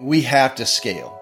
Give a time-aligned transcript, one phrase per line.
[0.00, 1.20] We have to scale.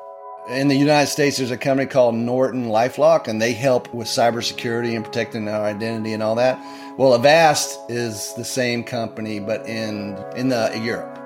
[0.49, 4.95] In the United States, there's a company called Norton Lifelock, and they help with cybersecurity
[4.95, 6.59] and protecting our identity and all that.
[6.97, 11.19] Well, Avast is the same company, but in in the Europe.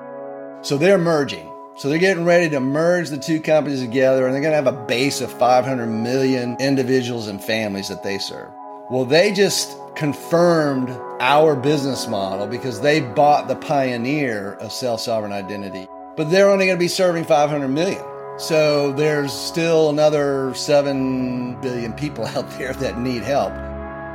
[0.65, 1.47] So they're merging.
[1.77, 4.67] So they're getting ready to merge the two companies together, and they're going to have
[4.67, 8.49] a base of 500 million individuals and families that they serve.
[8.89, 10.89] Well, they just confirmed
[11.19, 15.87] our business model because they bought the pioneer of self sovereign identity.
[16.15, 18.03] But they're only going to be serving 500 million.
[18.37, 23.51] So there's still another 7 billion people out there that need help.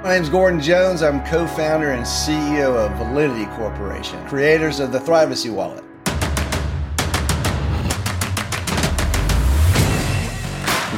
[0.04, 1.02] My name is Gordon Jones.
[1.02, 5.82] I'm co founder and CEO of Validity Corporation, creators of the Thrivacy Wallet.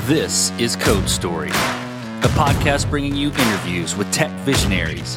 [0.06, 5.16] This is Code Story, a podcast bringing you interviews with tech visionaries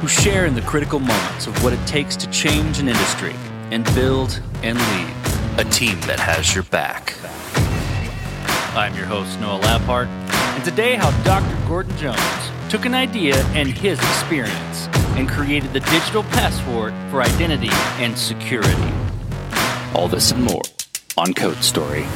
[0.00, 3.34] who share in the critical moments of what it takes to change an industry
[3.72, 5.14] and build and lead
[5.58, 7.14] a team that has your back.
[8.76, 10.08] I'm your host, Noah Labhart,
[10.54, 11.56] and today how Dr.
[11.66, 12.20] Gordon Jones
[12.68, 18.92] took an idea and his experience and created the digital passport for identity and security.
[19.94, 20.62] All this and more
[21.16, 22.06] on Code Story.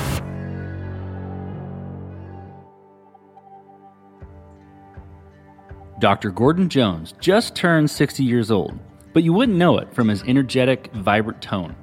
[6.01, 6.31] Dr.
[6.33, 8.79] Gordon Jones just turned 60 years old,
[9.17, 11.75] but you wouldn't know it from his energetic, vibrant tone.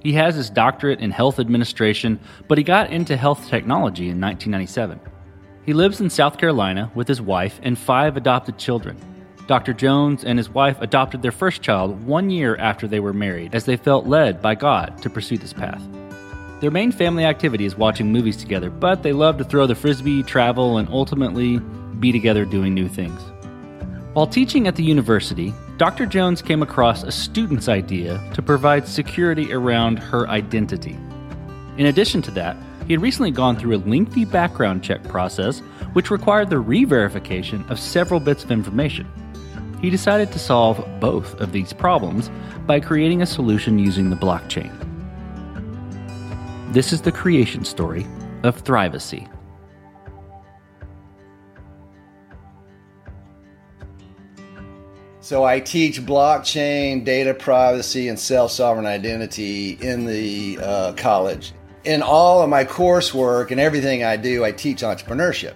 [0.00, 5.00] He has his doctorate in health administration, but he got into health technology in 1997.
[5.64, 8.98] He lives in South Carolina with his wife and five adopted children.
[9.46, 9.72] Dr.
[9.72, 13.64] Jones and his wife adopted their first child one year after they were married, as
[13.64, 15.82] they felt led by God to pursue this path.
[16.60, 20.22] Their main family activity is watching movies together, but they love to throw the frisbee,
[20.22, 21.60] travel, and ultimately
[21.98, 23.22] be together doing new things.
[24.12, 26.06] While teaching at the university, Dr.
[26.06, 30.96] Jones came across a student's idea to provide security around her identity.
[31.76, 35.58] In addition to that, he had recently gone through a lengthy background check process
[35.94, 39.08] which required the re verification of several bits of information.
[39.80, 42.30] He decided to solve both of these problems
[42.64, 44.70] by creating a solution using the blockchain.
[46.72, 48.06] This is the creation story
[48.44, 49.28] of Thrivacy.
[55.22, 61.52] So I teach blockchain, data privacy, and self-sovereign identity in the uh, college.
[61.84, 65.54] In all of my coursework and everything I do, I teach entrepreneurship.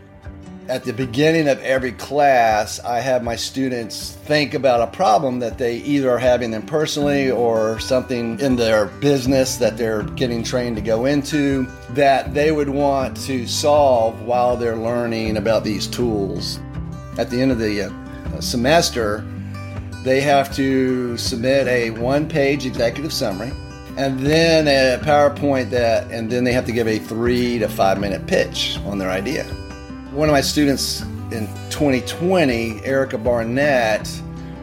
[0.69, 5.59] At the beginning of every class, I have my students think about a problem that
[5.59, 10.77] they either are having them personally or something in their business that they're getting trained
[10.77, 16.61] to go into that they would want to solve while they're learning about these tools.
[17.19, 19.25] At the end of the uh, semester,
[20.07, 23.51] they have to submit a one page executive summary
[23.97, 27.99] and then a PowerPoint that, and then they have to give a three to five
[27.99, 29.43] minute pitch on their idea.
[30.13, 31.03] One of my students
[31.33, 34.09] in 2020, Erica Barnett,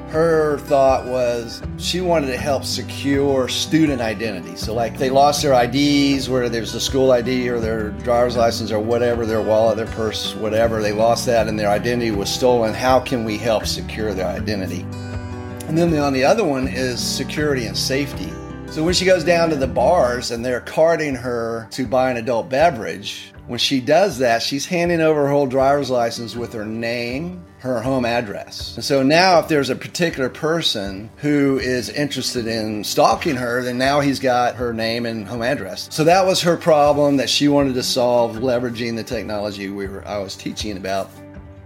[0.07, 4.55] her thought was she wanted to help secure student identity.
[4.55, 8.71] So, like, they lost their IDs, where there's a school ID or their driver's license
[8.71, 12.73] or whatever, their wallet, their purse, whatever, they lost that and their identity was stolen.
[12.73, 14.85] How can we help secure their identity?
[15.67, 18.31] And then on the other one is security and safety.
[18.69, 22.17] So when she goes down to the bars and they're carding her to buy an
[22.17, 26.65] adult beverage, when she does that, she's handing over her whole driver's license with her
[26.65, 28.75] name, her home address.
[28.75, 33.77] And so now, if there's a particular person who is interested in stalking her, then
[33.77, 35.87] now he's got her name and home address.
[35.91, 40.07] So that was her problem that she wanted to solve, leveraging the technology we were
[40.07, 41.09] I was teaching about.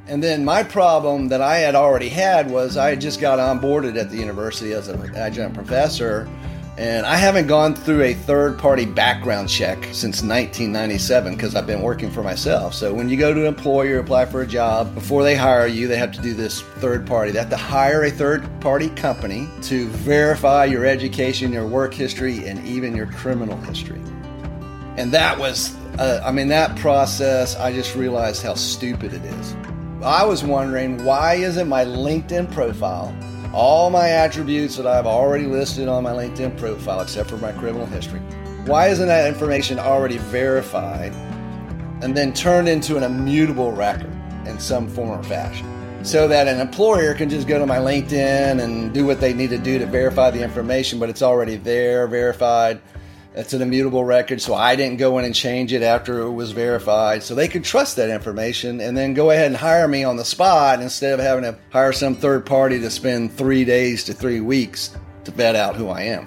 [0.07, 4.09] And then my problem that I had already had was I just got onboarded at
[4.09, 6.29] the university as an adjunct professor,
[6.77, 11.81] and I haven't gone through a third party background check since 1997 because I've been
[11.81, 12.73] working for myself.
[12.73, 15.87] So when you go to an employer, apply for a job, before they hire you,
[15.89, 17.31] they have to do this third party.
[17.31, 22.47] They have to hire a third party company to verify your education, your work history,
[22.47, 23.99] and even your criminal history.
[24.95, 29.55] And that was, uh, I mean, that process, I just realized how stupid it is.
[30.03, 33.15] I was wondering why isn't my LinkedIn profile,
[33.51, 37.87] all my attributes that I've already listed on my LinkedIn profile, except for my criminal
[37.87, 38.19] history,
[38.67, 41.13] why isn't that information already verified
[42.03, 44.11] and then turned into an immutable record
[44.45, 45.65] in some form or fashion?
[46.05, 49.49] So that an employer can just go to my LinkedIn and do what they need
[49.49, 52.79] to do to verify the information, but it's already there, verified
[53.37, 56.53] it's an immutable record, so I didn't go in and change it after it was
[56.53, 57.21] verified.
[57.21, 60.25] So they could trust that information and then go ahead and hire me on the
[60.25, 64.41] spot instead of having to hire some third party to spend three days to three
[64.41, 66.25] weeks to vet out who I am.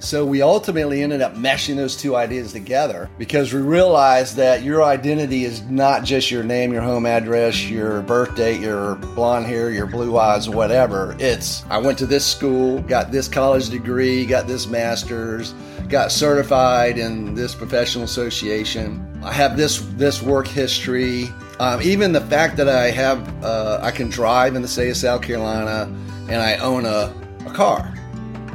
[0.00, 4.82] So we ultimately ended up meshing those two ideas together because we realized that your
[4.82, 9.70] identity is not just your name, your home address, your birth date, your blonde hair,
[9.70, 11.14] your blue eyes, whatever.
[11.18, 15.52] It's I went to this school, got this college degree, got this master's,
[15.90, 19.06] got certified in this professional association.
[19.22, 21.28] I have this this work history.
[21.58, 24.96] Um, even the fact that I have uh, I can drive in the state of
[24.96, 25.94] South Carolina
[26.30, 27.12] and I own a,
[27.46, 27.94] a car.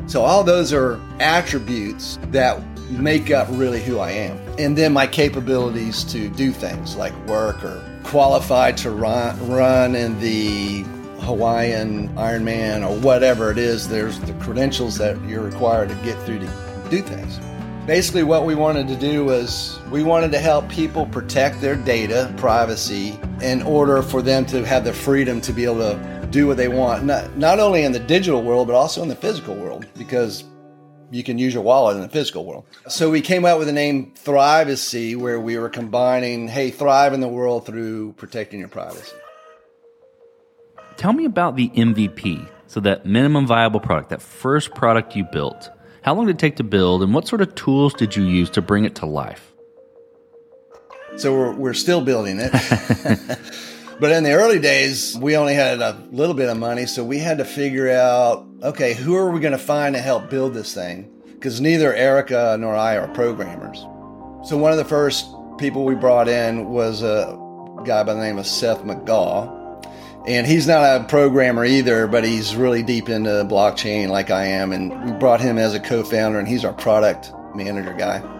[0.07, 2.61] So all those are attributes that
[2.91, 4.37] make up really who I am.
[4.59, 10.19] And then my capabilities to do things like work or qualified to run, run in
[10.19, 10.83] the
[11.21, 13.87] Hawaiian Ironman or whatever it is.
[13.87, 17.39] There's the credentials that you're required to get through to do things.
[17.87, 22.33] Basically, what we wanted to do was we wanted to help people protect their data
[22.37, 26.57] privacy in order for them to have the freedom to be able to do what
[26.57, 29.85] they want, not, not only in the digital world, but also in the physical world,
[29.97, 30.43] because
[31.11, 32.65] you can use your wallet in the physical world.
[32.87, 37.19] So we came out with the name Thrivacy, where we were combining, hey, thrive in
[37.19, 39.15] the world through protecting your privacy.
[40.97, 42.49] Tell me about the MVP.
[42.67, 45.69] So, that minimum viable product, that first product you built.
[46.01, 48.49] How long did it take to build, and what sort of tools did you use
[48.51, 49.53] to bring it to life?
[51.15, 52.51] So, we're, we're still building it.
[53.99, 57.17] But in the early days, we only had a little bit of money, so we
[57.19, 60.73] had to figure out okay, who are we going to find to help build this
[60.73, 61.11] thing?
[61.33, 63.79] Because neither Erica nor I are programmers.
[64.47, 65.27] So one of the first
[65.57, 67.39] people we brought in was a
[67.85, 69.63] guy by the name of Seth McGaw.
[70.27, 74.71] And he's not a programmer either, but he's really deep into blockchain like I am.
[74.71, 78.34] And we brought him as a co founder, and he's our product manager guy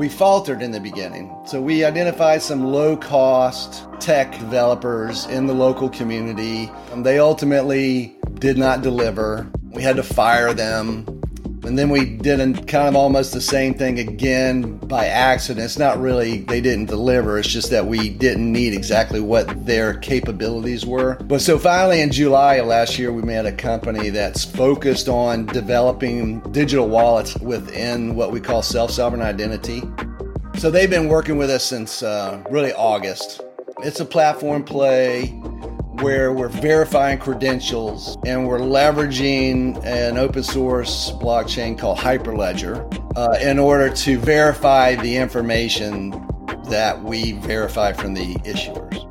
[0.00, 1.30] we faltered in the beginning.
[1.44, 6.70] So we identified some low cost tech developers in the local community.
[6.90, 9.46] And They ultimately did not deliver.
[9.62, 11.19] We had to fire them.
[11.64, 15.64] And then we did a, kind of almost the same thing again by accident.
[15.64, 19.94] It's not really they didn't deliver, it's just that we didn't need exactly what their
[19.94, 21.16] capabilities were.
[21.16, 25.46] But so finally in July of last year, we met a company that's focused on
[25.46, 29.82] developing digital wallets within what we call self sovereign identity.
[30.56, 33.42] So they've been working with us since uh, really August.
[33.82, 35.38] It's a platform play
[36.00, 42.86] where we're verifying credentials and we're leveraging an open source blockchain called Hyperledger
[43.16, 46.10] uh, in order to verify the information
[46.68, 49.06] that we verify from the issuers.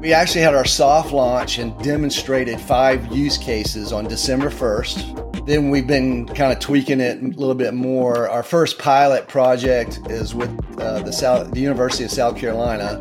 [0.00, 5.46] We actually had our soft launch and demonstrated five use cases on December 1st.
[5.46, 8.28] Then we've been kind of tweaking it a little bit more.
[8.28, 10.50] Our first pilot project is with
[10.80, 13.00] uh, the, South, the University of South Carolina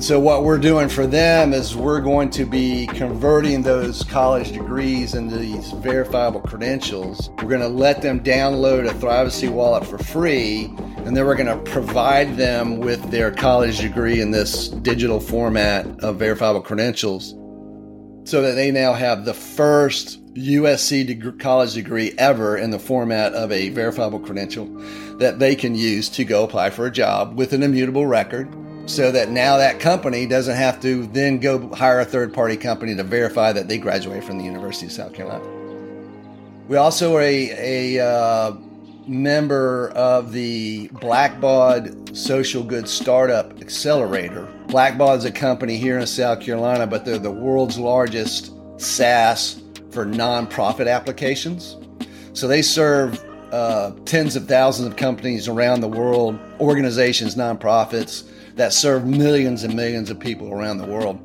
[0.00, 4.50] and so, what we're doing for them is we're going to be converting those college
[4.50, 7.28] degrees into these verifiable credentials.
[7.42, 10.72] We're going to let them download a Thrivacy wallet for free,
[11.04, 15.84] and then we're going to provide them with their college degree in this digital format
[16.02, 17.34] of verifiable credentials
[18.24, 23.52] so that they now have the first USC college degree ever in the format of
[23.52, 24.64] a verifiable credential
[25.18, 28.48] that they can use to go apply for a job with an immutable record
[28.90, 32.94] so that now that company doesn't have to then go hire a third party company
[32.96, 35.44] to verify that they graduate from the University of South Carolina.
[36.66, 38.52] We also are a, a uh,
[39.06, 44.48] member of the Blackbaud Social Goods Startup Accelerator.
[44.66, 50.04] Blackbaud is a company here in South Carolina, but they're the world's largest SaaS for
[50.04, 51.76] nonprofit applications.
[52.32, 58.72] So they serve uh, tens of thousands of companies around the world, organizations, nonprofits that
[58.72, 61.18] serve millions and millions of people around the world.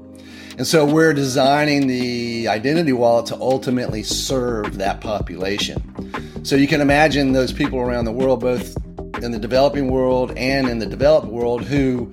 [0.57, 6.43] And so we're designing the identity wallet to ultimately serve that population.
[6.45, 8.75] So you can imagine those people around the world, both
[9.21, 12.09] in the developing world and in the developed world, who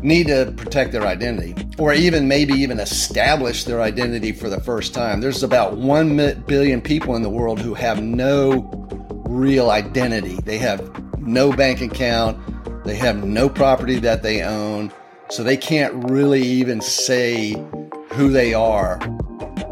[0.00, 4.94] need to protect their identity or even maybe even establish their identity for the first
[4.94, 5.20] time.
[5.20, 8.81] There's about 1 billion people in the world who have no
[9.32, 10.36] real identity.
[10.44, 10.80] They have
[11.18, 12.38] no bank account,
[12.84, 14.92] they have no property that they own,
[15.30, 17.52] so they can't really even say
[18.12, 18.98] who they are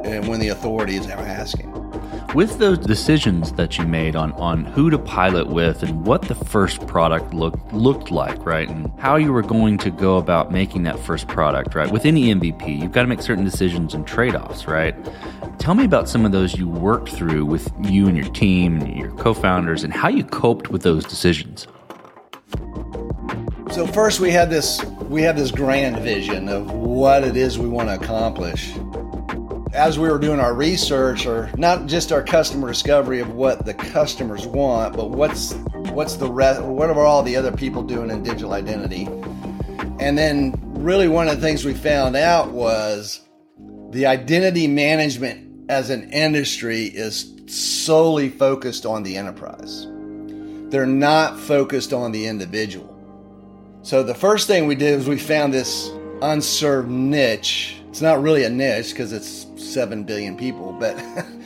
[0.05, 1.71] and when the authorities are asking.
[2.35, 6.37] With those decisions that you made on, on who to pilot with and what the
[6.37, 10.85] first product looked looked like, right, and how you were going to go about making
[10.85, 11.91] that first product, right?
[11.91, 14.95] With any MVP, you've got to make certain decisions and trade offs, right?
[15.61, 18.97] Tell me about some of those you worked through with you and your team and
[18.97, 21.69] your co founders and how you coped with those decisions.
[23.71, 27.69] So first we had this we had this grand vision of what it is we
[27.69, 28.73] want to accomplish.
[29.75, 33.75] As we were doing our research or not just our customer discovery of what the
[33.75, 35.53] customers want, but what's
[35.93, 36.63] what's the rest?
[36.63, 39.05] What are all the other people doing in digital identity?
[40.01, 43.21] And then, really, one of the things we found out was
[43.91, 49.87] the identity management as an industry is solely focused on the enterprise.
[50.69, 52.89] They're not focused on the individual.
[53.83, 55.89] So the first thing we did was we found this
[56.23, 57.81] unserved niche.
[57.89, 61.01] It's not really a niche because it's 7 billion people, but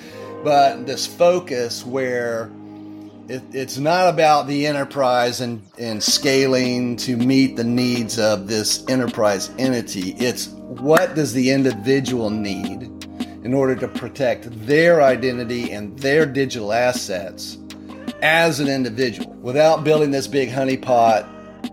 [0.43, 2.51] but this focus where
[3.29, 8.87] it, it's not about the enterprise and, and scaling to meet the needs of this
[8.89, 10.13] enterprise entity.
[10.13, 12.94] It's what does the individual need
[13.45, 17.59] in order to protect their identity and their digital assets
[18.23, 21.29] as an individual without building this big honeypot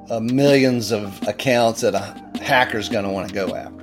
[0.10, 3.82] of millions of accounts that a hacker's going to want to go after.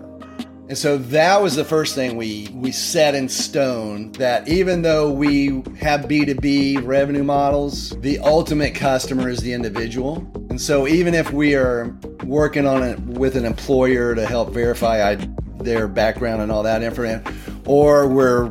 [0.68, 5.10] And so that was the first thing we, we set in stone that even though
[5.10, 10.16] we have B2B revenue models, the ultimate customer is the individual.
[10.50, 15.14] And so even if we are working on it with an employer to help verify
[15.58, 17.24] their background and all that information,
[17.68, 18.50] or we're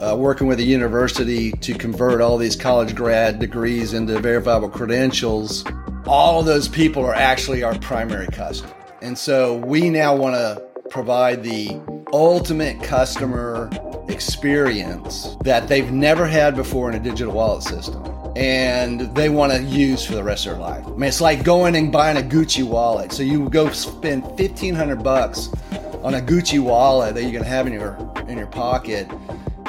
[0.00, 5.64] uh, working with a university to convert all these college grad degrees into verifiable credentials,
[6.06, 8.74] all of those people are actually our primary customer.
[9.00, 11.80] And so we now want to provide the
[12.12, 13.70] ultimate customer
[14.08, 18.02] experience that they've never had before in a digital wallet system
[18.36, 20.86] and they want to use for the rest of their life.
[20.86, 23.12] I mean, it's like going and buying a Gucci wallet.
[23.12, 25.48] So you go spend 1500 bucks
[26.02, 27.96] on a Gucci wallet that you're going to have in your
[28.28, 29.08] in your pocket.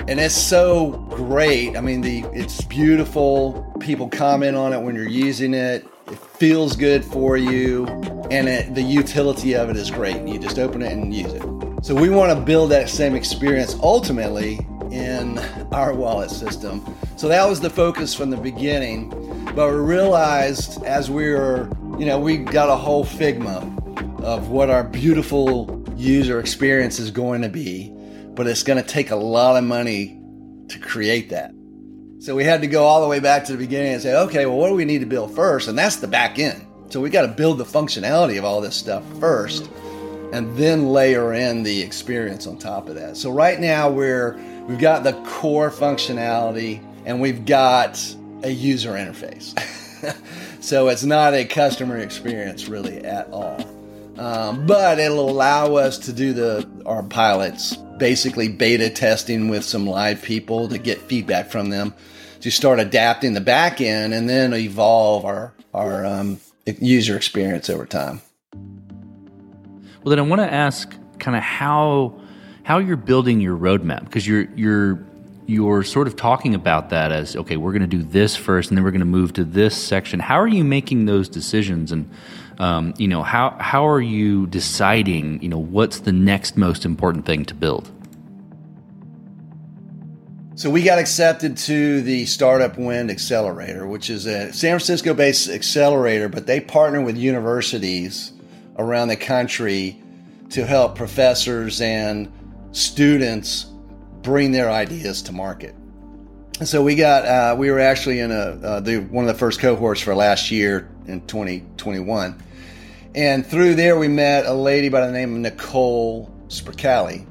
[0.07, 1.77] And it's so great.
[1.77, 3.75] I mean, the it's beautiful.
[3.79, 5.87] People comment on it when you're using it.
[6.07, 7.85] It feels good for you,
[8.31, 10.27] and it, the utility of it is great.
[10.27, 11.43] You just open it and use it.
[11.83, 14.59] So we want to build that same experience ultimately
[14.91, 15.37] in
[15.71, 16.83] our wallet system.
[17.15, 19.09] So that was the focus from the beginning.
[19.55, 23.63] But we realized as we were, you know, we got a whole figma
[24.23, 27.91] of what our beautiful user experience is going to be,
[28.35, 30.19] but it's going to take a lot of money
[30.69, 31.51] to create that.
[32.19, 34.45] So we had to go all the way back to the beginning and say, okay,
[34.45, 35.67] well, what do we need to build first?
[35.67, 36.65] And that's the back end.
[36.89, 39.69] So we got to build the functionality of all this stuff first
[40.31, 43.17] and then layer in the experience on top of that.
[43.17, 44.37] So right now we're
[44.67, 48.03] we've got the core functionality and we've got
[48.43, 49.57] a user interface.
[50.63, 53.78] so it's not a customer experience really at all.
[54.19, 59.85] Um, but it'll allow us to do the our pilots basically beta testing with some
[59.85, 61.93] live people to get feedback from them
[62.41, 67.85] to start adapting the back end and then evolve our our um, user experience over
[67.85, 68.21] time.
[70.03, 72.19] Well, then I want to ask kind of how
[72.63, 74.99] how you're building your roadmap because you're you're
[75.45, 78.77] you're sort of talking about that as okay, we're going to do this first, and
[78.77, 80.19] then we're going to move to this section.
[80.19, 82.09] How are you making those decisions, and
[82.59, 87.25] um, you know how how are you deciding you know what's the next most important
[87.25, 87.89] thing to build?
[90.55, 96.27] So we got accepted to the Startup Wind Accelerator, which is a San Francisco-based accelerator,
[96.27, 98.33] but they partner with universities
[98.77, 100.01] around the country
[100.49, 102.29] to help professors and
[102.73, 103.67] students
[104.21, 105.73] bring their ideas to market.
[106.63, 109.61] So we got uh, we were actually in a uh, the one of the first
[109.61, 112.37] cohorts for last year in 2021,
[113.19, 117.25] and through there we met a lady by the name of Nicole Spricali.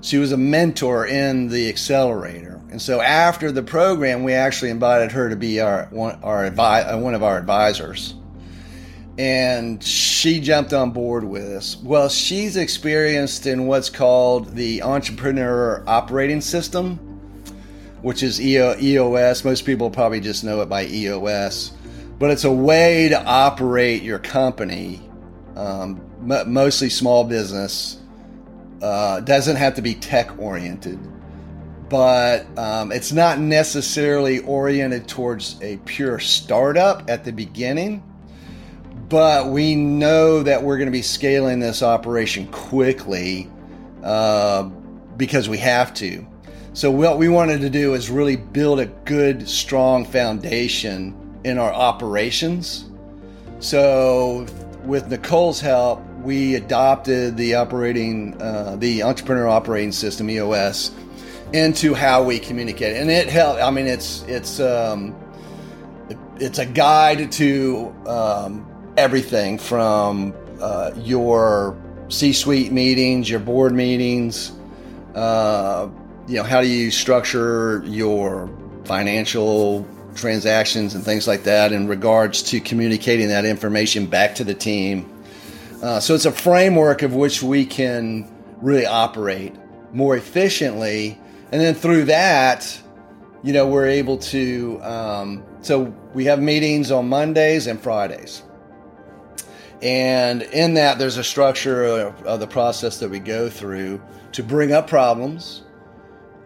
[0.00, 5.12] She was a mentor in the accelerator, and so after the program, we actually invited
[5.12, 8.14] her to be our one our advi- uh, one of our advisors,
[9.16, 11.76] and she jumped on board with us.
[11.76, 16.96] Well, she's experienced in what's called the Entrepreneur Operating System,
[18.02, 19.44] which is EOS.
[19.44, 21.70] Most people probably just know it by EOS,
[22.24, 24.98] but it's a way to operate your company,
[25.56, 26.00] um,
[26.30, 27.98] m- mostly small business.
[28.80, 30.98] Uh, doesn't have to be tech oriented,
[31.90, 38.02] but um, it's not necessarily oriented towards a pure startup at the beginning.
[39.10, 43.50] But we know that we're going to be scaling this operation quickly
[44.02, 44.62] uh,
[45.18, 46.26] because we have to.
[46.72, 51.72] So what we wanted to do is really build a good, strong foundation in our
[51.72, 52.86] operations.
[53.60, 54.46] So
[54.84, 60.90] with Nicole's help, we adopted the operating, uh, the entrepreneur operating system (EOS)
[61.52, 63.62] into how we communicate, and it helped.
[63.62, 65.14] I mean, it's it's um,
[66.36, 71.76] it's a guide to um, everything from uh, your
[72.08, 74.52] C-suite meetings, your board meetings.
[75.14, 75.88] Uh,
[76.26, 78.50] you know, how do you structure your
[78.84, 84.54] financial transactions and things like that in regards to communicating that information back to the
[84.54, 85.10] team.
[85.82, 88.30] Uh, so it's a framework of which we can
[88.60, 89.54] really operate
[89.92, 91.18] more efficiently.
[91.52, 92.80] And then through that,
[93.42, 98.42] you know, we're able to, um, so we have meetings on Mondays and Fridays.
[99.82, 104.00] And in that, there's a structure of, of the process that we go through
[104.32, 105.62] to bring up problems,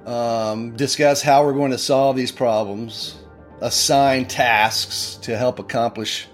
[0.06, 3.14] um, discuss how we're going to solve these problems,
[3.60, 6.28] assign tasks to help accomplish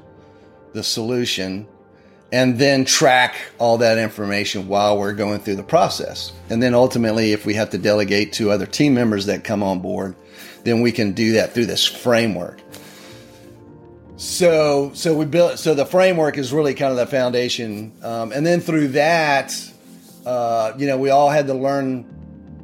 [0.72, 1.66] the solution,
[2.32, 6.32] and then track all that information while we're going through the process.
[6.50, 9.80] And then ultimately, if we have to delegate to other team members that come on
[9.80, 10.16] board,
[10.64, 12.60] then we can do that through this framework.
[14.16, 15.58] So, so we built.
[15.58, 19.54] So the framework is really kind of the foundation, um, and then through that,
[20.24, 22.10] uh, you know, we all had to learn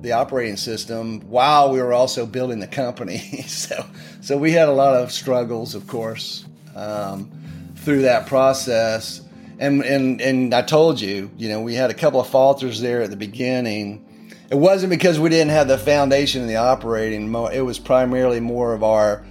[0.00, 3.18] the operating system while we were also building the company.
[3.46, 3.84] so,
[4.20, 7.30] so we had a lot of struggles, of course, um,
[7.76, 9.22] through that process.
[9.58, 13.02] And, and, and I told you, you know, we had a couple of falters there
[13.02, 14.06] at the beginning.
[14.50, 17.34] It wasn't because we didn't have the foundation in the operating.
[17.52, 19.24] It was primarily more of our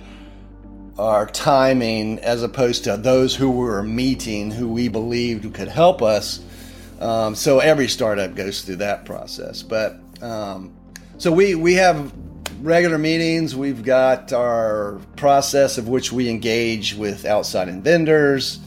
[0.98, 6.01] our timing as opposed to those who we were meeting who we believed could help
[6.01, 6.41] us.
[7.00, 9.63] Um, so every startup goes through that process.
[9.63, 10.75] But um,
[11.17, 12.12] so we we have
[12.62, 13.56] regular meetings.
[13.56, 18.60] We've got our process of which we engage with outside vendors.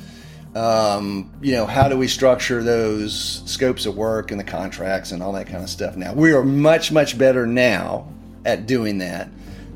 [0.55, 5.23] Um, you know, how do we structure those scopes of work and the contracts and
[5.23, 5.97] all that kind of stuff?
[5.97, 8.09] Now we are much much better now
[8.45, 9.31] at doing that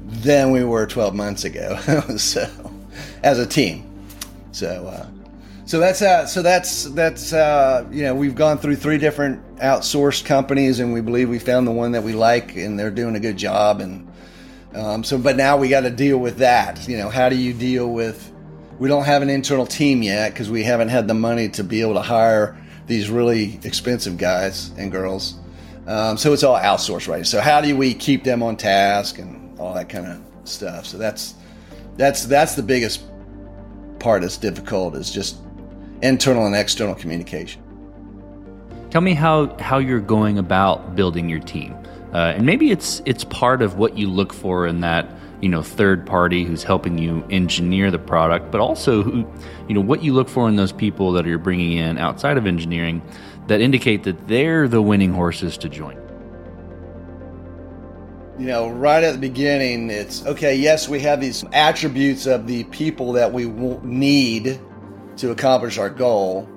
[0.06, 1.76] than we were 12 months ago.
[2.16, 2.48] so,
[3.22, 3.84] as a team,
[4.52, 5.06] so uh,
[5.66, 10.24] so that's uh, so that's that's uh, you know we've gone through three different outsourced
[10.24, 13.20] companies and we believe we found the one that we like and they're doing a
[13.20, 14.10] good job and
[14.74, 16.88] um, so but now we got to deal with that.
[16.88, 18.32] You know, how do you deal with?
[18.78, 21.80] We don't have an internal team yet because we haven't had the money to be
[21.80, 22.56] able to hire
[22.86, 25.34] these really expensive guys and girls.
[25.86, 27.26] Um, so it's all outsourced, right?
[27.26, 30.86] So how do we keep them on task and all that kind of stuff.
[30.86, 31.34] So that's
[31.96, 33.02] that's that's the biggest
[33.98, 35.38] part that's difficult is just
[36.02, 37.62] internal and external communication.
[38.90, 41.76] Tell me how how you're going about building your team,
[42.12, 45.62] uh, and maybe it's it's part of what you look for in that you know
[45.62, 49.26] third party who's helping you engineer the product, but also who
[49.68, 52.46] you know what you look for in those people that you're bringing in outside of
[52.46, 53.02] engineering
[53.48, 55.96] that indicate that they're the winning horses to join
[58.38, 62.64] you know, right at the beginning, it's okay, yes, we have these attributes of the
[62.64, 64.60] people that we need
[65.18, 66.48] to accomplish our goal.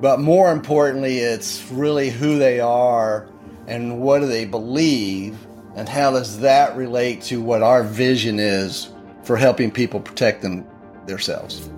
[0.00, 3.28] But more importantly, it's really who they are
[3.66, 5.36] and what do they believe
[5.76, 8.90] and how does that relate to what our vision is
[9.22, 10.66] for helping people protect them
[11.06, 11.68] themselves.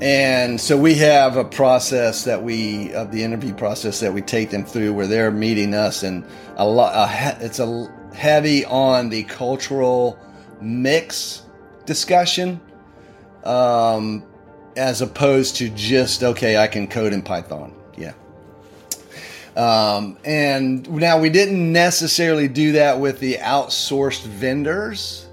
[0.00, 4.50] And so we have a process that we of the interview process that we take
[4.50, 6.24] them through where they're meeting us and
[6.56, 7.08] a lot
[7.40, 10.18] it's a heavy on the cultural
[10.60, 11.42] mix
[11.86, 12.60] discussion
[13.44, 14.24] um,
[14.76, 17.74] as opposed to just, okay, I can code in Python.
[17.96, 18.14] Yeah.
[19.56, 25.26] Um, and now we didn't necessarily do that with the outsourced vendors,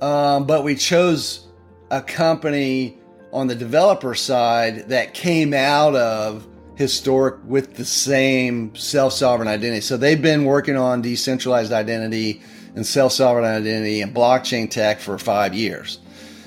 [0.00, 1.46] um, but we chose
[1.90, 2.98] a company
[3.32, 9.80] on the developer side that came out of historic with the same self-sovereign identity.
[9.80, 12.42] So they've been working on decentralized identity
[12.76, 15.98] and self-sovereign identity and blockchain tech for five years.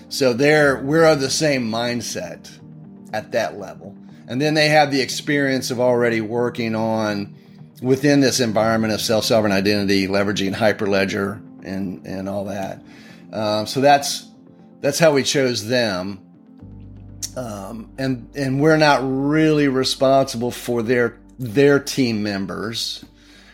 [0.09, 2.49] So they're we're of the same mindset
[3.13, 3.95] at that level.
[4.27, 7.35] And then they have the experience of already working on
[7.81, 12.81] within this environment of self-sovereign identity, leveraging Hyperledger and and all that.
[13.31, 14.27] Um, so that's
[14.81, 16.27] that's how we chose them
[17.37, 23.05] um, and and we're not really responsible for their their team members,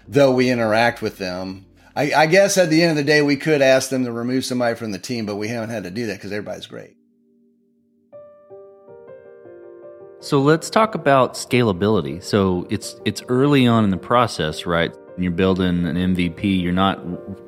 [0.08, 1.66] though we interact with them.
[1.96, 4.46] I, I guess at the end of the day, we could ask them to remove
[4.46, 6.96] somebody from the team, but we haven't had to do that because everybody's great.
[10.20, 12.24] So let's talk about scalability.
[12.24, 14.96] So it's it's early on in the process, right?
[15.16, 17.00] When you're building an MVP, you're not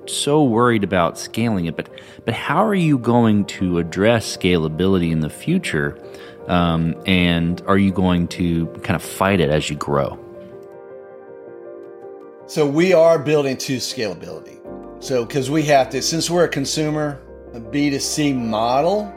[0.07, 1.89] so worried about scaling it, but
[2.25, 5.97] but how are you going to address scalability in the future?
[6.47, 10.24] Um, and are you going to kind of fight it as you grow?
[12.47, 14.59] So we are building to scalability.
[15.03, 17.19] So because we have to, since we're a consumer,
[17.53, 19.11] a B2C model,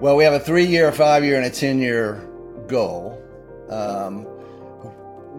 [0.00, 2.28] well, we have a three year, a five year, and a 10 year
[2.66, 3.22] goal.
[3.70, 4.26] Um,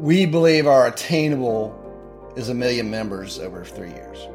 [0.01, 4.27] we believe our attainable is a million members over three years.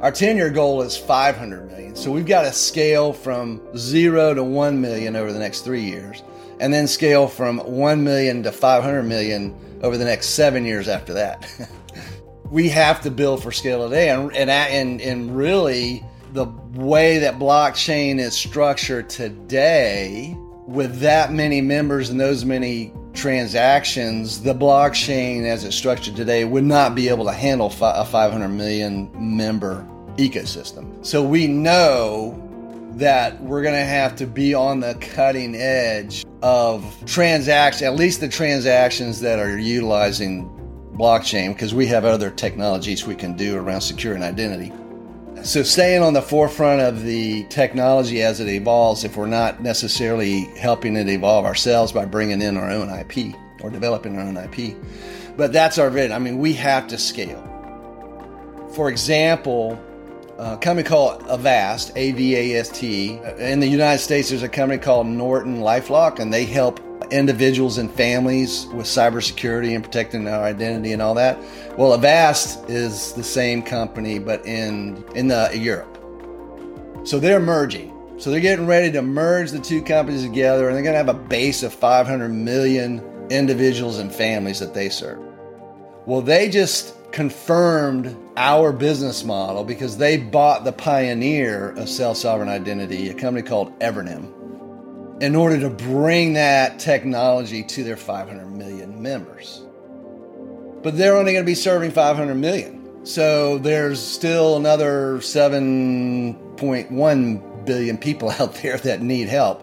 [0.00, 1.96] Our 10 year goal is 500 million.
[1.96, 6.22] So we've got to scale from zero to 1 million over the next three years,
[6.60, 11.14] and then scale from 1 million to 500 million over the next seven years after
[11.14, 11.48] that.
[12.50, 14.10] we have to build for scale today.
[14.10, 21.60] And, and, and, and really, the way that blockchain is structured today, with that many
[21.60, 27.24] members and those many transactions, the blockchain as it's structured today would not be able
[27.24, 31.04] to handle a 500 million member ecosystem.
[31.04, 32.42] So we know
[32.92, 38.20] that we're going to have to be on the cutting edge of transactions, at least
[38.20, 40.48] the transactions that are utilizing
[40.94, 44.72] blockchain, because we have other technologies we can do around secure and identity.
[45.42, 50.44] So, staying on the forefront of the technology as it evolves, if we're not necessarily
[50.56, 54.76] helping it evolve ourselves by bringing in our own IP or developing our own IP.
[55.36, 56.12] But that's our vision.
[56.12, 57.42] I mean, we have to scale.
[58.74, 59.78] For example,
[60.38, 63.18] a company called Avast, A V A S T.
[63.38, 67.90] In the United States, there's a company called Norton Lifelock, and they help individuals and
[67.90, 71.38] families with cybersecurity and protecting their identity and all that.
[71.76, 75.92] Well, Avast is the same company, but in in the Europe.
[77.04, 77.92] So they're merging.
[78.18, 81.08] So they're getting ready to merge the two companies together, and they're going to have
[81.08, 85.22] a base of 500 million individuals and families that they serve.
[86.06, 92.48] Well, they just confirmed our business model because they bought the pioneer of self sovereign
[92.48, 94.35] identity, a company called Evernym
[95.20, 99.62] in order to bring that technology to their 500 million members.
[100.82, 103.06] But they're only going to be serving 500 million.
[103.06, 109.62] So there's still another 7.1 billion people out there that need help.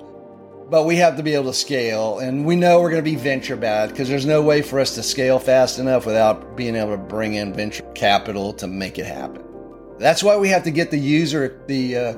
[0.69, 3.15] But we have to be able to scale, and we know we're going to be
[3.15, 6.91] venture bad because there's no way for us to scale fast enough without being able
[6.91, 9.43] to bring in venture capital to make it happen.
[9.99, 12.15] That's why we have to get the user, the uh,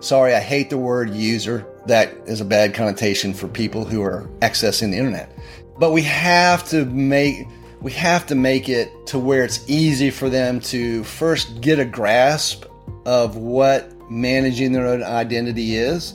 [0.00, 4.28] sorry, I hate the word user, that is a bad connotation for people who are
[4.40, 5.36] accessing the internet.
[5.78, 7.46] But we have to make
[7.80, 11.84] we have to make it to where it's easy for them to first get a
[11.84, 12.64] grasp
[13.04, 16.14] of what managing their own identity is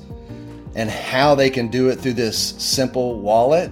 [0.75, 3.71] and how they can do it through this simple wallet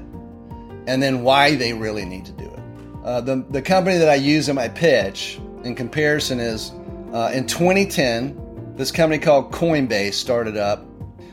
[0.88, 2.60] and then why they really need to do it.
[3.04, 6.72] Uh, the, the company that I use in my pitch in comparison is
[7.14, 10.86] uh, in 2010, this company called Coinbase started up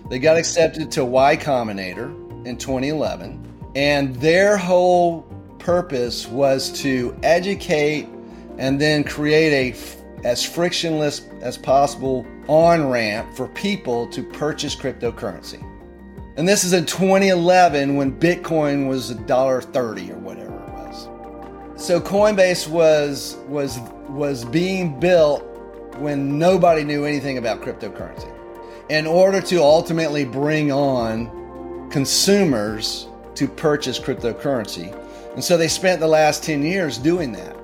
[0.08, 2.10] they got accepted to Y Combinator
[2.46, 5.22] in 2011, and their whole
[5.58, 8.08] purpose was to educate
[8.58, 9.76] and then create a
[10.24, 15.62] as frictionless as possible on ramp for people to purchase cryptocurrency.
[16.36, 21.08] And this is in 2011 when Bitcoin was $1.30 or whatever it was.
[21.76, 25.42] So Coinbase was was was being built
[25.98, 28.35] when nobody knew anything about cryptocurrency
[28.88, 34.94] in order to ultimately bring on consumers to purchase cryptocurrency.
[35.34, 37.56] And so they spent the last 10 years doing that.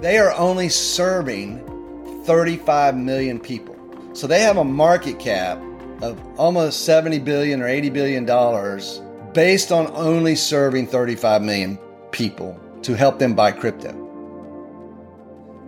[0.00, 3.76] They are only serving 35 million people.
[4.12, 5.60] So they have a market cap
[6.02, 9.00] of almost 70 billion or 80 billion dollars
[9.32, 11.78] based on only serving 35 million
[12.10, 14.05] people to help them buy crypto.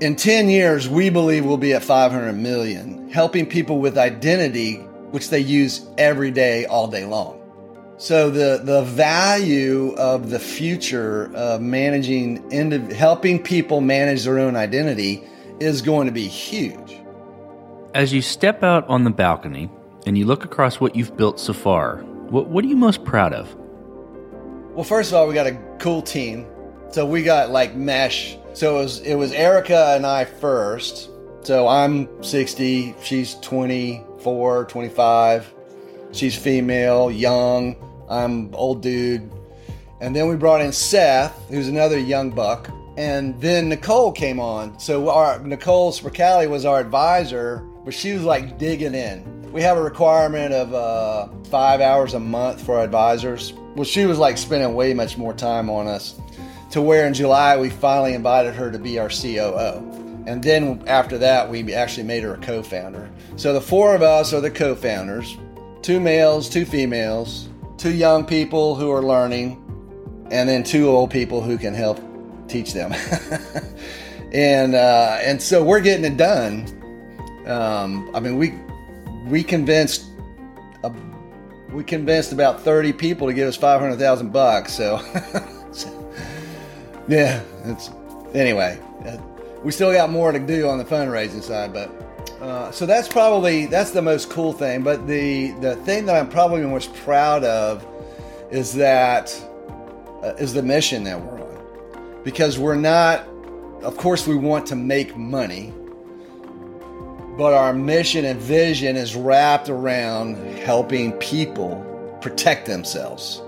[0.01, 4.77] In 10 years, we believe we'll be at 500 million, helping people with identity,
[5.11, 7.35] which they use every day, all day long.
[7.97, 14.55] So the, the value of the future of managing, indiv- helping people manage their own
[14.55, 15.25] identity
[15.59, 16.97] is going to be huge.
[17.93, 19.69] As you step out on the balcony
[20.07, 23.33] and you look across what you've built so far, what, what are you most proud
[23.33, 23.53] of?
[24.77, 26.47] Well, first of all, we got a cool team.
[26.93, 31.11] So we got like mesh so it was it was Erica and I first.
[31.43, 35.55] So I'm 60, she's 24, 25.
[36.11, 37.77] She's female, young.
[38.11, 39.31] I'm old dude.
[40.01, 42.69] And then we brought in Seth, who's another young buck.
[42.97, 44.77] And then Nicole came on.
[44.81, 49.53] So our Nicole Spracali was our advisor, but she was like digging in.
[49.53, 53.53] We have a requirement of uh, five hours a month for advisors.
[53.77, 56.21] Well, she was like spending way much more time on us
[56.71, 60.25] to where in July we finally invited her to be our COO.
[60.27, 63.11] And then after that, we actually made her a co founder.
[63.37, 65.37] So the four of us are the co founders
[65.81, 69.65] two males, two females, two young people who are learning,
[70.31, 71.99] and then two old people who can help
[72.49, 72.93] teach them.
[74.33, 76.67] and uh, and so we're getting it done.
[77.47, 78.53] Um, I mean, we
[79.31, 80.05] we convinced
[80.85, 80.93] a,
[81.71, 84.75] we convinced about thirty people to give us five hundred thousand bucks.
[84.75, 84.99] So
[87.09, 87.91] Yeah, it's
[88.35, 88.79] anyway.
[89.65, 91.91] we still got more to do on the fundraising side, but
[92.41, 94.83] uh, so that's probably that's the most cool thing.
[94.83, 97.87] But the the thing that I'm probably most proud of
[98.51, 99.35] is that
[100.23, 103.27] uh, is the mission that we're on, because we're not.
[103.83, 105.73] Of course, we want to make money,
[107.39, 111.85] but our mission and vision is wrapped around helping people
[112.21, 113.41] protect themselves.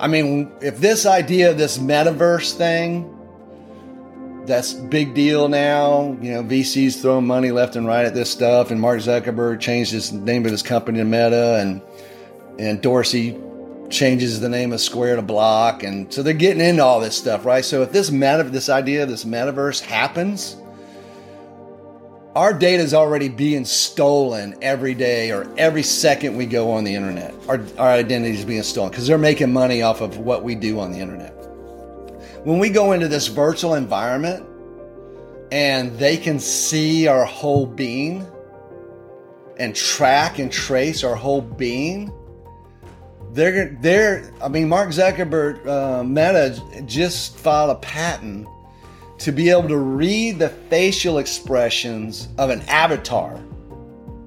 [0.00, 3.18] I mean, if this idea this metaverse thing
[4.48, 6.16] that's big deal now.
[6.20, 9.92] You know, VCs throwing money left and right at this stuff, and Mark Zuckerberg changed
[9.92, 11.80] his name of his company to Meta, and
[12.58, 13.38] and Dorsey
[13.90, 17.44] changes the name of Square to Block, and so they're getting into all this stuff,
[17.44, 17.64] right?
[17.64, 20.56] So if this meta, this idea this metaverse happens,
[22.38, 26.94] our data is already being stolen every day or every second we go on the
[26.94, 27.34] internet.
[27.48, 30.80] Our, our identity is being stolen because they're making money off of what we do
[30.80, 31.38] on the internet
[32.44, 34.46] when we go into this virtual environment
[35.50, 38.26] and they can see our whole being
[39.58, 42.12] and track and trace our whole being,
[43.32, 44.32] they're they're.
[44.40, 48.46] I mean, Mark Zuckerberg, uh, Meta just filed a patent
[49.18, 53.34] to be able to read the facial expressions of an avatar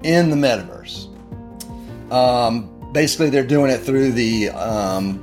[0.02, 1.08] in the metaverse.
[2.12, 5.18] Um, basically, they're doing it through the um,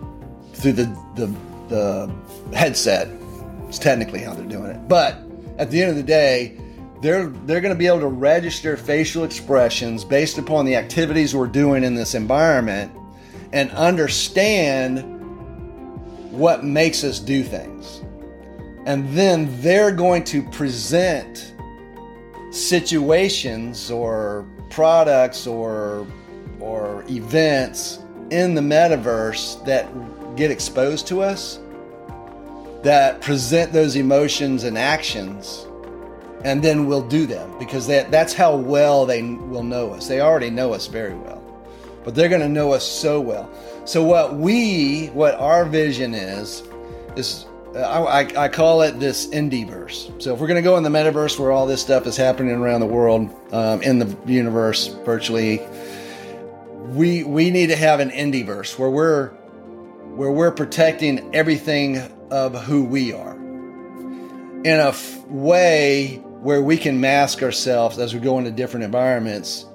[0.53, 1.33] through the the
[1.69, 3.07] the headset.
[3.67, 4.87] It's technically how they're doing it.
[4.87, 5.19] But
[5.59, 6.59] at the end of the day,
[7.01, 11.47] they're they're going to be able to register facial expressions based upon the activities we're
[11.47, 12.91] doing in this environment
[13.53, 15.17] and understand
[16.31, 18.01] what makes us do things.
[18.89, 21.53] And then they're going to present
[22.49, 26.07] situations or products or
[26.59, 27.99] or events
[28.31, 29.85] in the metaverse that
[30.35, 31.59] get exposed to us
[32.81, 35.67] that present those emotions and actions
[36.43, 40.07] and then we'll do them because that, that's how well they will know us.
[40.07, 41.43] They already know us very well
[42.03, 43.51] but they're going to know us so well.
[43.85, 46.63] So what we what our vision is
[47.15, 47.45] is
[47.75, 50.21] I, I, call it this indieverse.
[50.21, 52.55] So if we're going to go in the metaverse where all this stuff is happening
[52.55, 55.61] around the world, um, in the universe virtually,
[56.93, 59.27] we we need to have an indieverse where we're
[60.15, 61.97] where we're protecting everything
[62.31, 68.19] of who we are in a f- way where we can mask ourselves as we
[68.19, 69.65] go into different environments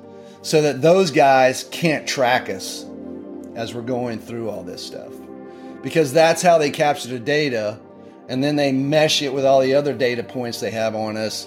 [0.43, 2.85] so that those guys can't track us
[3.55, 5.13] as we're going through all this stuff.
[5.83, 7.79] Because that's how they capture the data
[8.29, 11.47] and then they mesh it with all the other data points they have on us.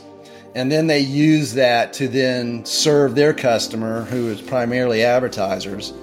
[0.55, 5.93] And then they use that to then serve their customer who is primarily advertisers.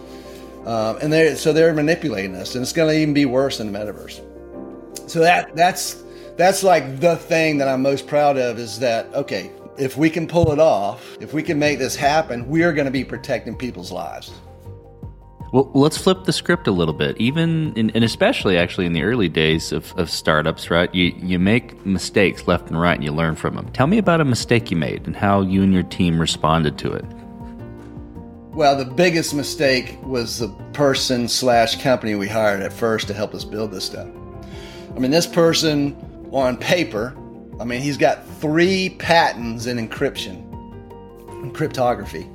[0.65, 3.71] Um, and they so they're manipulating us and it's going to even be worse in
[3.71, 4.21] the metaverse.
[5.11, 6.03] So that that's
[6.37, 10.27] that's like the thing that I'm most proud of is that okay, if we can
[10.27, 13.57] pull it off, if we can make this happen, we are going to be protecting
[13.57, 14.33] people's lives.
[15.55, 17.17] Well, let's flip the script a little bit.
[17.17, 20.93] Even in, and especially actually in the early days of, of startups, right?
[20.93, 23.71] You you make mistakes left and right, and you learn from them.
[23.71, 26.93] Tell me about a mistake you made and how you and your team responded to
[26.93, 27.05] it.
[28.51, 33.33] Well, the biggest mistake was the person slash company we hired at first to help
[33.33, 34.09] us build this stuff.
[34.97, 35.95] I mean, this person
[36.33, 37.17] on paper,
[37.61, 40.51] I mean, he's got three patents in encryption
[41.31, 42.29] and cryptography.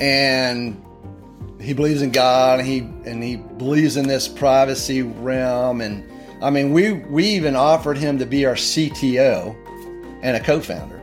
[0.00, 0.82] And
[1.62, 6.08] he believes in God and he and he believes in this privacy realm and
[6.42, 9.56] I mean we we even offered him to be our CTO
[10.22, 11.00] and a co-founder.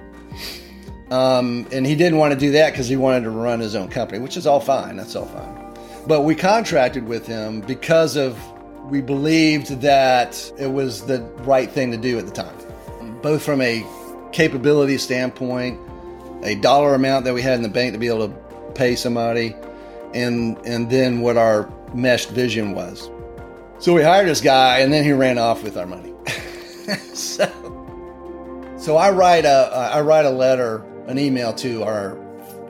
[1.12, 3.88] Um, and he didn't want to do that because he wanted to run his own
[3.88, 4.95] company, which is all fine.
[4.95, 5.76] That's all fine.
[6.08, 8.38] But we contracted with him because of
[8.86, 12.56] we believed that it was the right thing to do at the time,
[13.22, 13.86] both from a
[14.32, 15.80] capability standpoint,
[16.43, 18.36] a dollar amount that we had in the bank to be able to
[18.76, 19.56] pay somebody,
[20.13, 23.10] and and then what our meshed vision was.
[23.80, 26.13] So we hired this guy, and then he ran off with our money.
[27.13, 27.45] so,
[28.78, 32.17] so I write a I write a letter, an email to our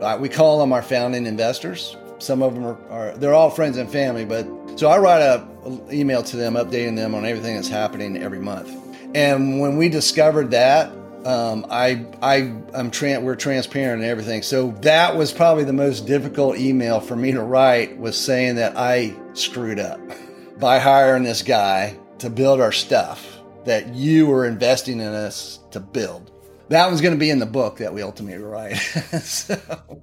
[0.01, 1.95] uh, we call them our founding investors.
[2.19, 4.47] Some of them are, are they're all friends and family, but
[4.77, 8.39] so I write a, a email to them, updating them on everything that's happening every
[8.39, 8.69] month.
[9.15, 10.91] And when we discovered that,
[11.25, 14.41] um, I, I, I'm tra- we're transparent and everything.
[14.41, 18.77] So that was probably the most difficult email for me to write was saying that
[18.77, 19.99] I screwed up
[20.59, 25.79] by hiring this guy to build our stuff that you were investing in us to
[25.79, 26.31] build.
[26.69, 28.75] That one's going to be in the book that we ultimately write.
[29.23, 30.01] so.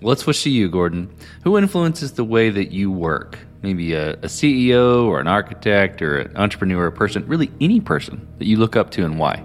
[0.00, 1.14] Let's switch to you, Gordon.
[1.44, 3.38] Who influences the way that you work?
[3.62, 8.28] Maybe a, a, CEO or an architect or an entrepreneur, a person, really any person
[8.38, 9.42] that you look up to and why?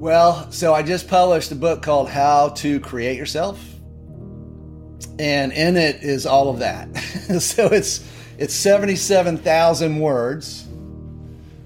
[0.00, 3.62] Well, so I just published a book called How to Create Yourself.
[5.18, 6.96] And in it is all of that.
[7.38, 8.02] so it's
[8.38, 10.66] it's 77,000 words.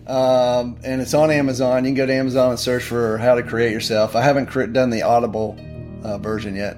[0.09, 1.85] Um, and it's on Amazon.
[1.85, 4.17] You can go to Amazon and search for How to Create Yourself.
[4.17, 5.57] I haven't done the Audible
[6.03, 6.77] uh, version yet.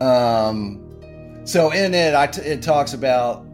[0.00, 0.82] Um,
[1.44, 3.46] so in it, it talks about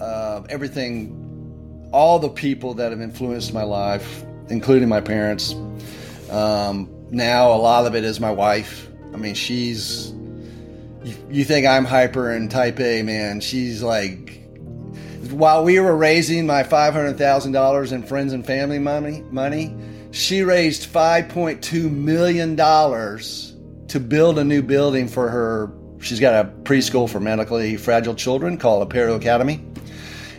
[0.00, 5.54] uh, everything, all the people that have influenced my life, including my parents.
[6.30, 8.88] Um, now a lot of it is my wife.
[9.12, 10.12] I mean, she's.
[11.04, 13.40] You, you think I'm hyper and type A, man?
[13.40, 14.42] She's like.
[15.30, 19.74] While we were raising my five hundred thousand dollars in friends and family money, money,
[20.12, 23.54] she raised five point two million dollars
[23.88, 25.72] to build a new building for her.
[26.00, 29.64] She's got a preschool for medically fragile children called Apero Academy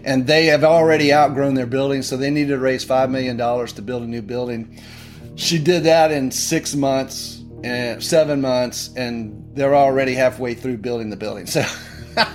[0.08, 3.74] and they have already outgrown their building, so they needed to raise five million dollars
[3.74, 4.82] to build a new building.
[5.38, 11.10] She did that in six months and seven months, and they're already halfway through building
[11.10, 11.48] the building.
[12.18, 12.26] So,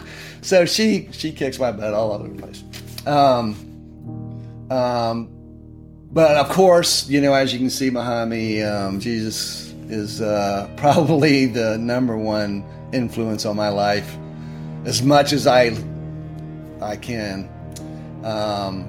[0.42, 2.62] so she she kicks my butt all over the place.
[3.04, 5.28] Um, um,
[6.12, 10.70] but of course, you know, as you can see behind me, um, Jesus is uh,
[10.76, 14.16] probably the number one influence on my life.
[14.84, 15.76] As much as I
[16.80, 17.48] I can.
[18.24, 18.88] Um,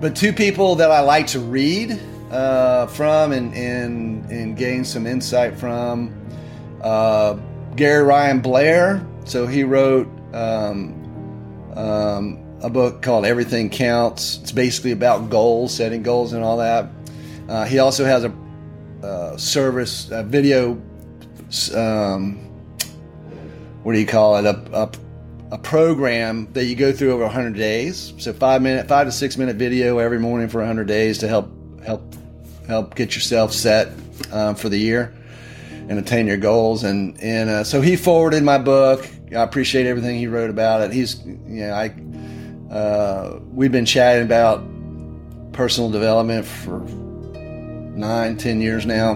[0.00, 1.98] but two people that I like to read
[2.30, 6.14] uh, from and, and, and gain some insight from.
[6.82, 7.38] Uh,
[7.76, 9.06] Gary Ryan Blair.
[9.24, 14.38] So he wrote um, um, a book called Everything Counts.
[14.42, 16.90] It's basically about goals, setting goals, and all that.
[17.48, 18.34] Uh, he also has a
[19.02, 20.72] uh, service, a video.
[21.74, 22.36] Um,
[23.82, 24.44] what do you call it?
[24.44, 24.90] A, a,
[25.52, 28.12] a program that you go through over 100 days.
[28.18, 31.50] So five minute, five to six minute video every morning for 100 days to help
[31.84, 32.14] help
[32.68, 33.88] help get yourself set
[34.30, 35.14] um, for the year
[35.88, 36.84] and attain your goals.
[36.84, 39.08] And and uh, so he forwarded my book.
[39.30, 40.92] I appreciate everything he wrote about it.
[40.92, 44.62] He's you know I uh, we've been chatting about
[45.52, 46.80] personal development for
[47.96, 49.12] nine ten years now.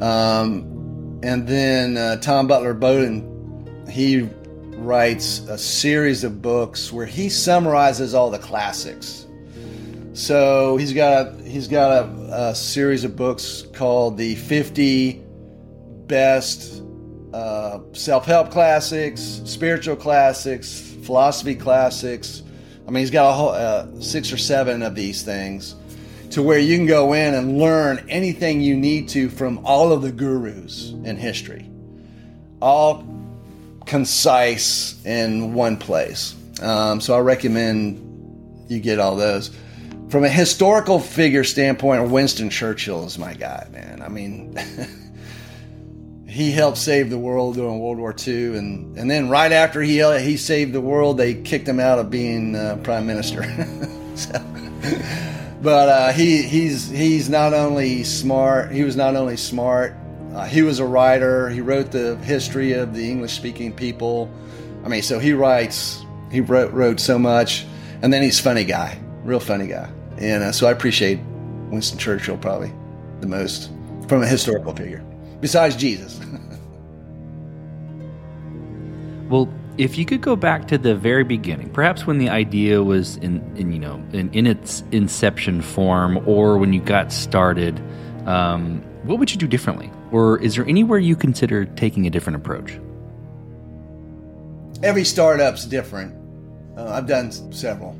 [0.00, 4.28] Um, and then uh, Tom Butler Bowdon, he
[4.76, 9.26] writes a series of books where he summarizes all the classics
[10.14, 15.22] so he's got a, he's got a, a series of books called the 50
[16.06, 16.82] best
[17.32, 22.42] uh, self-help classics, spiritual classics, philosophy classics.
[22.86, 25.74] I mean, he's got a whole uh, six or seven of these things
[26.30, 30.02] to where you can go in and learn anything you need to from all of
[30.02, 31.70] the gurus in history,
[32.60, 33.06] all
[33.86, 36.34] concise in one place.
[36.62, 39.50] Um, so I recommend you get all those
[40.12, 44.02] from a historical figure standpoint, Winston Churchill is my guy, man.
[44.02, 44.54] I mean,
[46.28, 50.02] he helped save the world during World War II, and, and then right after he
[50.20, 53.42] he saved the world, they kicked him out of being uh, prime minister.
[54.14, 54.32] so,
[55.62, 58.70] but uh, he he's he's not only smart.
[58.70, 59.96] He was not only smart.
[60.34, 61.48] Uh, he was a writer.
[61.48, 64.30] He wrote the history of the English speaking people.
[64.84, 66.04] I mean, so he writes.
[66.30, 67.64] He wrote wrote so much,
[68.02, 69.90] and then he's funny guy, real funny guy.
[70.22, 71.18] And uh, so I appreciate
[71.70, 72.72] Winston Churchill probably
[73.20, 73.70] the most
[74.06, 75.04] from a historical figure,
[75.40, 76.20] besides Jesus.
[79.28, 83.16] well, if you could go back to the very beginning, perhaps when the idea was
[83.16, 87.82] in, in you know, in, in, its inception form, or when you got started,
[88.26, 89.90] um, what would you do differently?
[90.12, 92.78] Or is there anywhere you consider taking a different approach?
[94.84, 96.14] Every startup's different.
[96.76, 97.96] Uh, I've done several.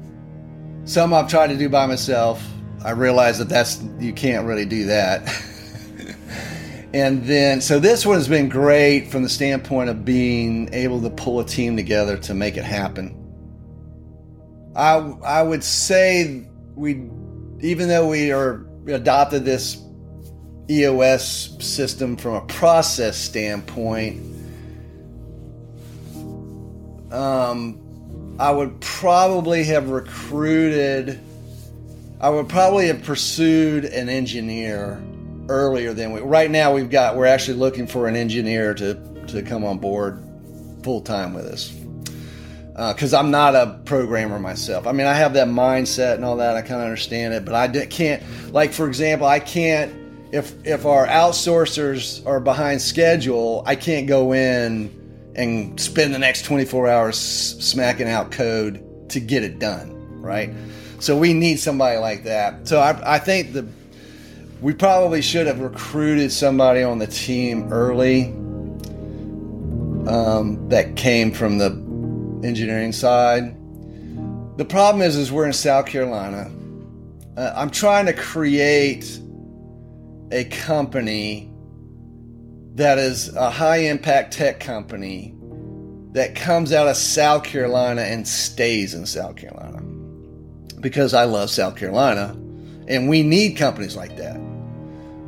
[0.85, 2.45] Some I've tried to do by myself.
[2.85, 5.23] I realize that that's you can't really do that.
[6.95, 11.11] and then so this one has been great from the standpoint of being able to
[11.11, 13.17] pull a team together to make it happen.
[14.75, 17.09] I I would say we
[17.61, 19.81] even though we are adopted this
[20.69, 24.21] EOS system from a process standpoint
[27.13, 27.82] um,
[28.43, 31.21] I would probably have recruited,
[32.21, 35.01] I would probably have pursued an engineer
[35.49, 36.23] earlier than we.
[36.23, 38.95] Right now, we've got, we're actually looking for an engineer to,
[39.29, 40.21] to come on board
[40.83, 41.69] full time with us.
[42.73, 44.89] Because uh, I'm not a programmer myself.
[44.89, 46.57] I mean, I have that mindset and all that.
[46.57, 48.25] I kind of understand it, but I can't.
[48.53, 49.95] Like for example, I can't.
[50.33, 55.02] If if our outsourcers are behind schedule, I can't go in
[55.35, 60.51] and spend the next 24 hours smacking out code to get it done, right?
[60.99, 62.69] So we need somebody like that.
[62.69, 63.67] So I, I think the
[64.61, 68.27] we probably should have recruited somebody on the team early
[70.07, 71.71] um, that came from the
[72.47, 73.57] engineering side.
[74.59, 76.49] The problem is, is we're in South Carolina.
[77.37, 79.19] Uh, I'm trying to create
[80.31, 81.52] a company
[82.75, 85.35] that is a high impact tech company
[86.13, 89.81] that comes out of South Carolina and stays in South Carolina
[90.81, 92.37] because I love South Carolina
[92.89, 94.37] and we need companies like that.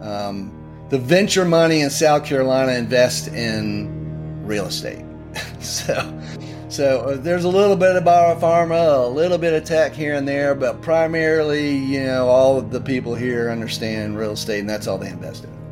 [0.00, 0.52] Um,
[0.90, 5.04] the venture money in South Carolina invest in real estate.
[5.60, 6.20] so,
[6.68, 10.28] so uh, there's a little bit of biopharma, a little bit of tech here and
[10.28, 14.86] there, but primarily, you know, all of the people here understand real estate, and that's
[14.86, 15.63] all they invest in.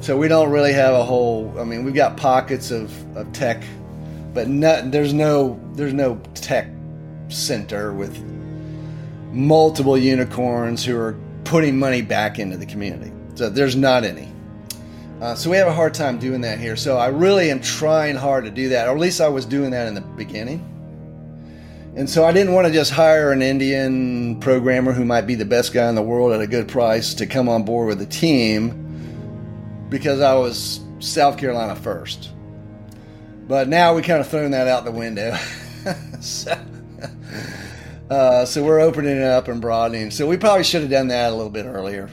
[0.00, 1.54] So we don't really have a whole.
[1.58, 3.62] I mean, we've got pockets of, of tech,
[4.32, 6.68] but not, there's no there's no tech
[7.28, 8.18] center with
[9.30, 13.12] multiple unicorns who are putting money back into the community.
[13.34, 14.32] So there's not any.
[15.20, 16.76] Uh, so we have a hard time doing that here.
[16.76, 19.70] So I really am trying hard to do that, or at least I was doing
[19.72, 20.66] that in the beginning.
[21.94, 25.44] And so I didn't want to just hire an Indian programmer who might be the
[25.44, 28.06] best guy in the world at a good price to come on board with the
[28.06, 28.79] team
[29.90, 32.30] because I was South Carolina first.
[33.46, 35.36] But now we kind of thrown that out the window.
[36.20, 36.56] so,
[38.08, 40.12] uh, so we're opening it up and broadening.
[40.12, 42.08] So we probably should have done that a little bit earlier.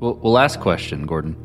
[0.00, 1.36] Well, well, last question, Gordon.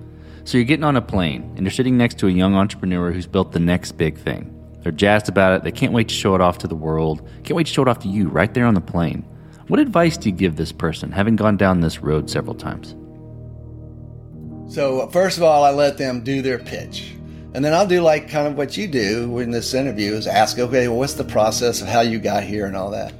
[0.45, 3.27] So you're getting on a plane and you're sitting next to a young entrepreneur who's
[3.27, 4.53] built the next big thing.
[4.81, 5.63] They're jazzed about it.
[5.63, 7.27] They can't wait to show it off to the world.
[7.43, 9.23] Can't wait to show it off to you right there on the plane.
[9.67, 12.95] What advice do you give this person, having gone down this road several times?
[14.67, 17.13] So, first of all, I let them do their pitch.
[17.53, 20.59] And then I'll do like kind of what you do in this interview is ask,
[20.59, 23.13] okay, well, what's the process of how you got here and all that.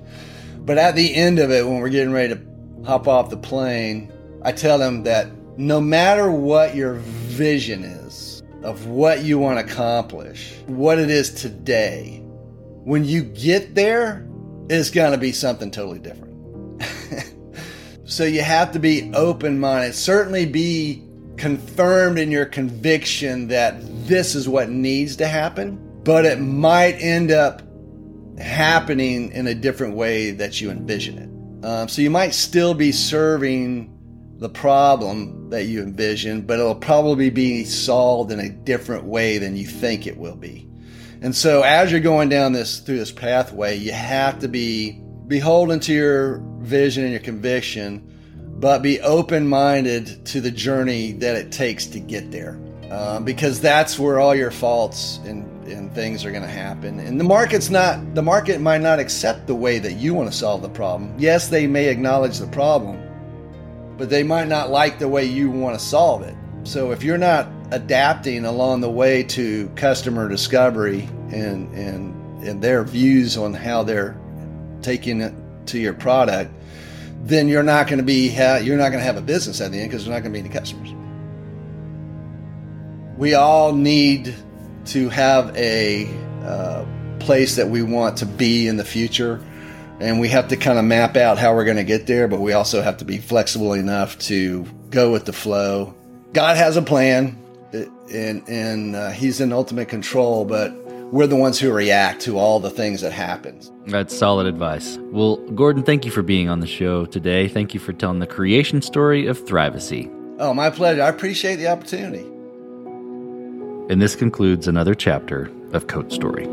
[0.60, 2.42] But at the end of it, when we're getting ready to
[2.86, 4.12] hop off the plane,
[4.44, 9.74] I tell them that no matter what your vision is of what you want to
[9.74, 12.22] accomplish, what it is today,
[12.84, 14.28] when you get there,
[14.70, 16.84] it's going to be something totally different.
[18.06, 21.07] so you have to be open minded, certainly be
[21.38, 23.76] confirmed in your conviction that
[24.08, 27.62] this is what needs to happen, but it might end up
[28.40, 31.66] happening in a different way that you envision it.
[31.66, 33.94] Um, so you might still be serving
[34.38, 39.56] the problem that you envision, but it'll probably be solved in a different way than
[39.56, 40.68] you think it will be.
[41.22, 45.80] And so as you're going down this through this pathway, you have to be beholden
[45.82, 48.07] to your vision and your conviction
[48.60, 52.60] but be open minded to the journey that it takes to get there.
[52.90, 57.00] Uh, because that's where all your faults and, and things are going to happen.
[57.00, 60.38] And the market's not, the market might not accept the way that you want to
[60.38, 61.14] solve the problem.
[61.20, 62.98] Yes, they may acknowledge the problem,
[63.98, 66.36] but they might not like the way you want to solve it.
[66.64, 72.86] So if you're not adapting along the way to customer discovery and, and, and their
[72.86, 74.18] views on how they're
[74.82, 75.34] taking it
[75.68, 76.54] to your product,
[77.24, 79.72] then you're not going to be ha- you're not going to have a business at
[79.72, 80.94] the end because there's not going to be any customers.
[83.18, 84.36] We all need
[84.86, 86.08] to have a
[86.44, 86.86] uh,
[87.20, 89.44] place that we want to be in the future,
[90.00, 92.28] and we have to kind of map out how we're going to get there.
[92.28, 95.96] But we also have to be flexible enough to go with the flow.
[96.34, 97.38] God has a plan,
[97.74, 100.72] and and uh, He's in ultimate control, but
[101.12, 103.60] we're the ones who react to all the things that happen.
[103.88, 104.98] That's solid advice.
[105.12, 107.48] Well, Gordon, thank you for being on the show today.
[107.48, 110.14] Thank you for telling the creation story of Thrivacy.
[110.40, 111.02] Oh, my pleasure.
[111.02, 112.26] I appreciate the opportunity.
[113.90, 116.46] And this concludes another chapter of Code Story.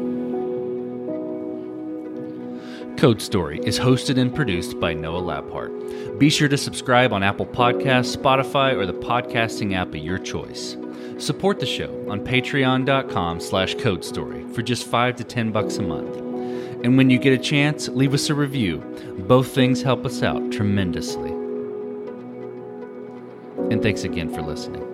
[2.97, 6.19] Code Story is hosted and produced by Noah Labhart.
[6.19, 10.77] Be sure to subscribe on Apple Podcasts, Spotify, or the podcasting app of your choice.
[11.19, 15.83] Support the show on patreon.com slash code story for just 5 to 10 bucks a
[15.83, 16.17] month.
[16.85, 18.79] And when you get a chance, leave us a review.
[19.27, 21.31] Both things help us out tremendously.
[23.71, 24.94] And thanks again for listening.